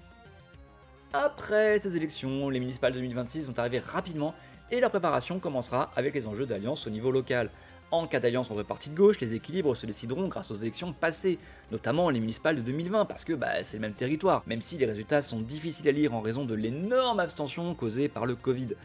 Après 1.13 1.79
ces 1.79 1.95
élections, 1.95 2.49
les 2.49 2.59
municipales 2.59 2.91
2026 2.91 3.47
vont 3.47 3.57
arriver 3.57 3.79
rapidement 3.79 4.35
et 4.71 4.81
la 4.81 4.89
préparation 4.89 5.39
commencera 5.39 5.89
avec 5.95 6.13
les 6.13 6.27
enjeux 6.27 6.45
d'alliance 6.45 6.85
au 6.85 6.89
niveau 6.89 7.11
local. 7.11 7.49
En 7.91 8.05
cas 8.05 8.19
d'alliance 8.19 8.51
entre 8.51 8.63
partis 8.63 8.89
de 8.89 8.95
gauche, 8.95 9.21
les 9.21 9.33
équilibres 9.33 9.77
se 9.77 9.85
décideront 9.85 10.27
grâce 10.27 10.51
aux 10.51 10.55
élections 10.55 10.91
passées, 10.91 11.39
notamment 11.71 12.09
les 12.09 12.19
municipales 12.19 12.57
de 12.57 12.61
2020, 12.61 13.05
parce 13.05 13.23
que 13.23 13.31
bah, 13.31 13.63
c'est 13.63 13.77
le 13.77 13.81
même 13.81 13.93
territoire, 13.93 14.43
même 14.45 14.59
si 14.59 14.77
les 14.77 14.85
résultats 14.85 15.21
sont 15.21 15.39
difficiles 15.39 15.87
à 15.87 15.93
lire 15.93 16.13
en 16.13 16.19
raison 16.19 16.43
de 16.43 16.53
l'énorme 16.53 17.21
abstention 17.21 17.73
causée 17.73 18.09
par 18.09 18.25
le 18.25 18.35
Covid. 18.35 18.75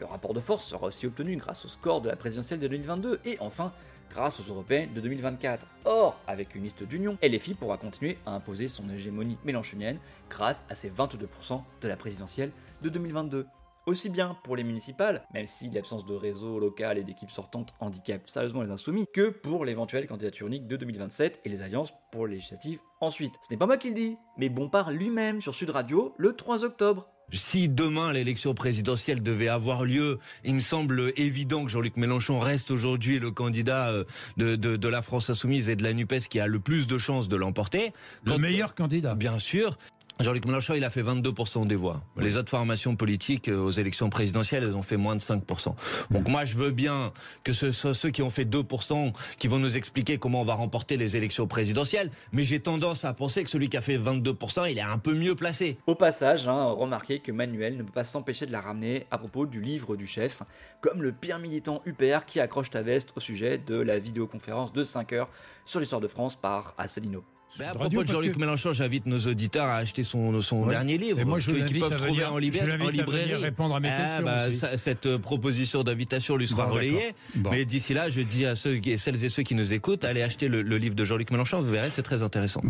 Le 0.00 0.06
rapport 0.06 0.34
de 0.34 0.40
force 0.40 0.64
sera 0.64 0.88
aussi 0.88 1.06
obtenu 1.06 1.36
grâce 1.36 1.64
au 1.64 1.68
score 1.68 2.00
de 2.00 2.08
la 2.08 2.16
présidentielle 2.16 2.58
de 2.58 2.66
2022 2.66 3.20
et 3.24 3.36
enfin 3.38 3.72
grâce 4.10 4.40
aux 4.40 4.44
européennes 4.44 4.92
de 4.94 5.00
2024. 5.00 5.66
Or, 5.84 6.18
avec 6.26 6.54
une 6.54 6.64
liste 6.64 6.82
d'union, 6.82 7.16
LFI 7.22 7.54
pourra 7.54 7.76
continuer 7.76 8.18
à 8.26 8.32
imposer 8.32 8.68
son 8.68 8.88
hégémonie 8.90 9.38
mélanchonienne 9.44 9.98
grâce 10.30 10.64
à 10.68 10.74
ses 10.74 10.90
22% 10.90 11.62
de 11.80 11.88
la 11.88 11.96
présidentielle 11.96 12.50
de 12.82 12.88
2022 12.88 13.46
aussi 13.88 14.08
bien 14.08 14.36
pour 14.44 14.56
les 14.56 14.64
municipales, 14.64 15.26
même 15.34 15.46
si 15.46 15.70
l'absence 15.70 16.06
de 16.06 16.14
réseau 16.14 16.58
local 16.58 16.98
et 16.98 17.04
d'équipes 17.04 17.30
sortantes 17.30 17.74
handicape 17.80 18.28
sérieusement 18.28 18.62
les 18.62 18.70
insoumis, 18.70 19.06
que 19.12 19.30
pour 19.30 19.64
l'éventuelle 19.64 20.06
candidature 20.06 20.46
unique 20.46 20.66
de 20.66 20.76
2027 20.76 21.40
et 21.44 21.48
les 21.48 21.62
alliances 21.62 21.92
pour 22.12 22.26
les 22.26 22.34
législatives 22.34 22.78
ensuite. 23.00 23.34
Ce 23.42 23.52
n'est 23.52 23.58
pas 23.58 23.66
moi 23.66 23.76
qui 23.76 23.88
le 23.88 23.94
dis, 23.94 24.16
mais 24.36 24.48
Bompard 24.48 24.90
lui-même 24.90 25.40
sur 25.40 25.54
Sud 25.54 25.70
Radio 25.70 26.14
le 26.18 26.34
3 26.34 26.64
octobre. 26.64 27.08
Si 27.30 27.68
demain 27.68 28.12
l'élection 28.12 28.54
présidentielle 28.54 29.22
devait 29.22 29.48
avoir 29.48 29.84
lieu, 29.84 30.18
il 30.44 30.54
me 30.54 30.60
semble 30.60 31.12
évident 31.16 31.64
que 31.64 31.70
Jean-Luc 31.70 31.98
Mélenchon 31.98 32.38
reste 32.38 32.70
aujourd'hui 32.70 33.18
le 33.18 33.30
candidat 33.30 33.88
euh, 33.90 34.04
de, 34.38 34.56
de, 34.56 34.88
la 34.88 35.02
France 35.02 35.28
insoumise 35.28 35.68
et 35.68 35.76
de 35.76 35.82
la 35.82 35.92
NUPES 35.92 36.28
qui 36.30 36.40
a 36.40 36.46
le 36.46 36.58
plus 36.58 36.86
de 36.86 36.96
chances 36.96 37.28
de 37.28 37.36
l'emporter. 37.36 37.92
Le 38.24 38.38
meilleur 38.38 38.74
candidat. 38.74 39.14
Bien 39.14 39.38
sûr. 39.38 39.76
Jean-Luc 40.20 40.46
Mélenchon, 40.46 40.74
il 40.74 40.82
a 40.82 40.90
fait 40.90 41.02
22% 41.02 41.68
des 41.68 41.76
voix. 41.76 42.02
Les 42.16 42.36
autres 42.36 42.50
formations 42.50 42.96
politiques 42.96 43.48
euh, 43.48 43.56
aux 43.56 43.70
élections 43.70 44.10
présidentielles, 44.10 44.64
elles 44.64 44.76
ont 44.76 44.82
fait 44.82 44.96
moins 44.96 45.14
de 45.14 45.20
5%. 45.20 45.74
Donc 46.10 46.26
moi, 46.26 46.44
je 46.44 46.56
veux 46.56 46.72
bien 46.72 47.12
que 47.44 47.52
ce 47.52 47.70
soit 47.70 47.94
ceux 47.94 48.10
qui 48.10 48.22
ont 48.22 48.30
fait 48.30 48.44
2% 48.44 49.12
qui 49.38 49.46
vont 49.46 49.60
nous 49.60 49.76
expliquer 49.76 50.18
comment 50.18 50.40
on 50.40 50.44
va 50.44 50.54
remporter 50.54 50.96
les 50.96 51.16
élections 51.16 51.46
présidentielles, 51.46 52.10
mais 52.32 52.42
j'ai 52.42 52.58
tendance 52.58 53.04
à 53.04 53.14
penser 53.14 53.44
que 53.44 53.50
celui 53.50 53.68
qui 53.68 53.76
a 53.76 53.80
fait 53.80 53.96
22%, 53.96 54.68
il 54.68 54.78
est 54.78 54.80
un 54.80 54.98
peu 54.98 55.14
mieux 55.14 55.36
placé. 55.36 55.78
Au 55.86 55.94
passage, 55.94 56.48
hein, 56.48 56.64
remarquez 56.64 57.20
que 57.20 57.30
Manuel 57.30 57.76
ne 57.76 57.84
peut 57.84 57.92
pas 57.92 58.02
s'empêcher 58.02 58.44
de 58.44 58.52
la 58.52 58.60
ramener 58.60 59.06
à 59.12 59.18
propos 59.18 59.46
du 59.46 59.60
livre 59.60 59.94
du 59.94 60.08
chef, 60.08 60.42
comme 60.80 61.00
le 61.00 61.12
pire 61.12 61.38
militant 61.38 61.80
UPR 61.86 62.24
qui 62.26 62.40
accroche 62.40 62.70
ta 62.70 62.82
veste 62.82 63.12
au 63.14 63.20
sujet 63.20 63.56
de 63.58 63.76
la 63.76 64.00
vidéoconférence 64.00 64.72
de 64.72 64.82
5 64.82 65.12
heures 65.12 65.28
sur 65.64 65.78
l'histoire 65.78 66.00
de 66.00 66.08
France 66.08 66.34
par 66.34 66.74
Asselineau. 66.76 67.22
Ben, 67.58 67.68
à 67.68 67.74
propos 67.74 68.04
de 68.04 68.08
Jean-Luc 68.08 68.36
Mélenchon, 68.36 68.72
j'invite 68.72 69.06
nos 69.06 69.18
auditeurs 69.18 69.66
à 69.66 69.76
acheter 69.76 70.04
son, 70.04 70.40
son 70.40 70.66
dernier 70.66 70.98
livre, 70.98 71.18
et 71.18 71.24
moi, 71.24 71.38
je 71.38 71.50
qu'ils 71.50 71.80
peuvent 71.80 71.96
trouver 71.96 72.24
en, 72.24 72.38
librairie. 72.38 73.32
À 73.32 73.38
répondre 73.38 73.74
à 73.74 73.80
mes 73.80 73.88
ah, 73.88 74.20
questions 74.20 74.68
bah, 74.68 74.76
cette 74.76 75.06
euh, 75.06 75.18
proposition 75.18 75.82
d'invitation 75.82 76.36
lui 76.36 76.46
sera 76.46 76.66
relayée. 76.66 77.14
Mais 77.50 77.64
d'ici 77.64 77.94
là, 77.94 78.08
je 78.08 78.20
dis 78.20 78.46
à 78.46 78.56
ceux, 78.56 78.80
celles 78.96 79.24
et 79.24 79.28
ceux 79.28 79.42
qui 79.42 79.54
nous 79.54 79.72
écoutent, 79.72 80.04
allez 80.04 80.22
acheter 80.22 80.48
le, 80.48 80.62
livre 80.62 80.94
de 80.94 81.04
Jean-Luc 81.04 81.30
Mélenchon, 81.30 81.62
vous 81.62 81.70
verrez, 81.70 81.90
c'est 81.90 82.02
très 82.02 82.22
intéressant. 82.22 82.62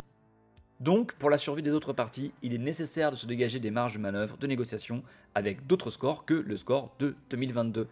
Donc, 0.81 1.15
pour 1.15 1.29
la 1.29 1.39
survie 1.39 1.63
des 1.63 1.73
autres 1.73 1.93
partis, 1.93 2.33
il 2.43 2.55
est 2.55 2.59
nécessaire 2.59 3.11
de 3.11 3.17
se 3.17 3.27
dégager 3.27 3.59
des 3.59 3.73
marges 3.73 3.95
de 3.95 3.99
manœuvre, 3.99 4.37
de 4.37 4.47
négociation, 4.47 5.03
avec 5.35 5.67
d'autres 5.67 5.91
scores 5.91 6.25
que 6.25 6.35
le 6.35 6.57
score 6.57 6.95
de 7.01 7.17
2022. 7.31 7.89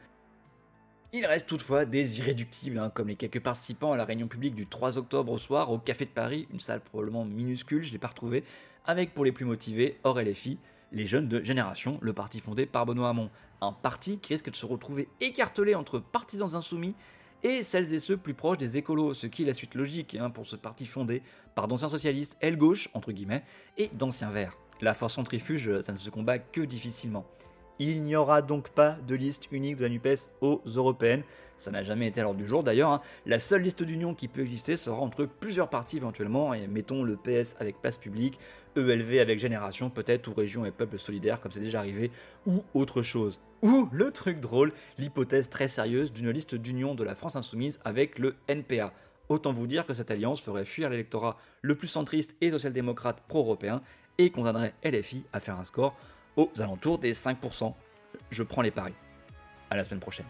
Il 1.19 1.25
reste 1.25 1.49
toutefois 1.49 1.87
des 1.87 2.19
irréductibles, 2.19 2.79
hein, 2.79 2.93
comme 2.95 3.09
les 3.09 3.17
quelques 3.17 3.41
participants 3.41 3.93
à 3.93 3.97
la 3.97 4.05
réunion 4.05 4.29
publique 4.29 4.55
du 4.55 4.67
3 4.67 4.99
octobre 4.99 5.33
au 5.33 5.39
soir 5.39 5.73
au 5.73 5.79
Café 5.79 6.05
de 6.05 6.11
Paris, 6.11 6.47
une 6.53 6.61
salle 6.61 6.83
probablement 6.83 7.25
minuscule, 7.25 7.83
je 7.83 7.89
ne 7.89 7.93
l'ai 7.93 7.99
pas 7.99 8.09
retrouvée, 8.09 8.45
avec 8.85 9.15
pour 9.15 9.25
les 9.25 9.33
plus 9.33 9.47
motivés, 9.47 9.99
hors 10.05 10.21
LFI, 10.21 10.59
les 10.93 11.07
jeunes 11.07 11.27
de 11.27 11.43
Génération, 11.43 11.99
le 12.03 12.13
parti 12.13 12.39
fondé 12.39 12.67
par 12.67 12.85
Benoît 12.85 13.09
Hamon. 13.09 13.31
Un 13.63 13.73
parti 13.73 14.19
qui 14.19 14.35
risque 14.35 14.51
de 14.51 14.57
se 14.57 14.67
retrouver 14.67 15.09
écartelé 15.23 15.75
entre 15.75 16.01
partisans 16.01 16.55
insoumis 16.55 16.95
et 17.43 17.63
celles 17.63 17.95
et 17.95 17.99
ceux 17.99 18.19
plus 18.19 18.35
proches 18.35 18.59
des 18.59 18.77
écolos, 18.77 19.15
ce 19.15 19.27
qui 19.27 19.45
est 19.45 19.47
la 19.47 19.55
suite 19.55 19.75
logique 19.75 20.17
hein, 20.21 20.29
pour 20.29 20.47
ce 20.47 20.57
parti 20.57 20.85
fondé 20.85 21.23
par 21.55 21.67
d'anciens 21.67 21.89
socialistes 21.89 22.37
aile 22.43 22.59
gauche, 22.59 22.91
entre 22.93 23.13
guillemets, 23.13 23.43
et 23.79 23.89
d'anciens 23.95 24.33
verts. 24.33 24.59
La 24.83 24.93
force 24.93 25.15
centrifuge, 25.15 25.81
ça 25.81 25.93
ne 25.93 25.97
se 25.97 26.11
combat 26.11 26.39
que 26.39 26.61
difficilement. 26.61 27.25
Il 27.79 28.03
n'y 28.03 28.17
aura 28.17 28.41
donc 28.41 28.71
pas 28.71 28.97
de 29.07 29.15
liste 29.15 29.49
unique 29.53 29.77
de 29.77 29.83
la 29.83 29.91
NUPES 29.91 30.31
aux 30.41 30.63
européennes. 30.65 31.23
Ça 31.59 31.71
n'a 31.71 31.83
jamais 31.83 32.07
été 32.07 32.21
à 32.21 32.25
l'ordre 32.25 32.39
du 32.39 32.47
jour 32.47 32.63
d'ailleurs. 32.63 32.91
Hein. 32.91 33.01
La 33.27 33.39
seule 33.39 33.63
liste 33.63 33.83
d'union 33.83 34.15
qui 34.15 34.29
peut 34.29 34.41
exister 34.41 34.77
sera 34.77 34.97
entre 34.99 35.27
plusieurs 35.27 35.69
partis 35.69 35.99
éventuellement, 35.99 36.55
et 36.55 36.67
mettons 36.67 37.03
le 37.03 37.17
PS 37.17 37.55
avec 37.61 37.81
Place 37.81 37.99
Publique, 37.99 38.39
ELV 38.77 39.21
avec 39.21 39.39
Génération 39.39 39.91
peut-être, 39.91 40.29
ou 40.29 40.35
Région 40.35 40.65
et 40.65 40.71
Peuple 40.71 40.99
Solidaire 40.99 41.41
comme 41.41 41.53
c'est 41.53 41.61
déjà 41.61 41.81
arrivé, 41.81 42.11
ou 42.47 42.65
autre 42.75 43.03
chose. 43.03 43.41
Ou 43.63 43.89
le 43.93 44.11
truc 44.11 44.41
drôle, 44.41 44.73
l'hypothèse 44.99 45.49
très 45.49 45.69
sérieuse 45.69 46.13
d'une 46.13 46.31
liste 46.31 46.55
d'union 46.55 46.95
de 46.95 47.05
la 47.05 47.15
France 47.15 47.37
Insoumise 47.37 47.79
avec 47.85 48.19
le 48.19 48.37
NPA. 48.49 48.93
Autant 49.29 49.53
vous 49.53 49.67
dire 49.67 49.87
que 49.87 49.95
cette 49.95 50.11
alliance 50.11 50.41
ferait 50.41 50.65
fuir 50.65 50.89
l'électorat 50.89 51.37
le 51.61 51.75
plus 51.75 51.89
centriste 51.89 52.37
et 52.41 52.51
social-démocrate 52.51 53.23
pro-européen 53.29 53.83
et 54.19 54.31
condamnerait 54.31 54.75
LFI 54.85 55.25
à 55.33 55.41
faire 55.41 55.59
un 55.59 55.65
score 55.65 55.97
aux 56.37 56.51
alentours 56.59 56.99
des 56.99 57.15
5%. 57.15 57.75
Je 58.31 58.43
prends 58.43 58.63
les 58.63 58.71
paris. 58.71 58.95
À 59.71 59.77
la 59.77 59.85
semaine 59.85 60.01
prochaine. 60.01 60.27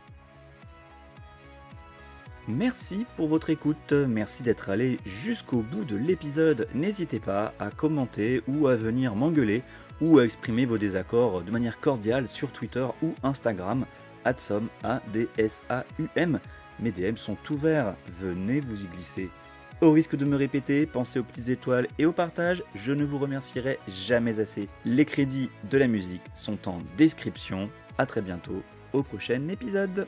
Merci 2.49 3.07
pour 3.17 3.27
votre 3.27 3.51
écoute, 3.51 3.93
merci 3.93 4.45
d'être 4.45 4.71
allé 4.71 5.01
jusqu'au 5.05 5.63
bout 5.63 5.85
de 5.85 5.97
l'épisode. 5.97 6.69
N'hésitez 6.75 7.19
pas 7.19 7.53
à 7.59 7.71
commenter 7.71 8.41
ou 8.47 8.69
à 8.69 8.77
venir 8.77 9.17
m'engueuler 9.17 9.65
ou 10.01 10.19
à 10.19 10.25
exprimer 10.25 10.65
vos 10.65 10.79
désaccords 10.79 11.43
de 11.43 11.51
manière 11.51 11.81
cordiale 11.81 12.29
sur 12.29 12.53
Twitter 12.53 12.87
ou 13.03 13.15
Instagram, 13.25 13.85
adsom, 14.25 14.69
a 14.85 15.01
d 15.13 15.27
s 15.39 15.61
a 15.69 15.85
u 15.99 16.07
m 16.15 16.39
Mes 16.79 16.93
DM 16.93 17.17
sont 17.17 17.37
ouverts, 17.51 17.97
venez 18.21 18.61
vous 18.61 18.85
y 18.85 18.87
glisser. 18.87 19.29
Au 19.83 19.92
risque 19.92 20.16
de 20.16 20.25
me 20.25 20.37
répéter, 20.37 20.87
pensez 20.87 21.18
aux 21.18 21.23
petites 21.23 21.50
étoiles 21.50 21.87
et 21.99 22.06
au 22.06 22.12
partage, 22.12 22.62
je 22.75 22.92
ne 22.92 23.04
vous 23.04 23.18
remercierai 23.18 23.78
jamais 23.87 24.40
assez. 24.40 24.71
Les 24.87 25.04
crédits 25.04 25.50
de 25.71 25.76
la 25.76 25.87
musique 25.87 26.23
sont 26.33 26.66
en 26.66 26.78
description. 26.97 27.68
A 27.99 28.06
très 28.06 28.23
bientôt 28.23 28.62
au 28.95 29.02
prochain 29.02 29.49
épisode. 29.49 30.06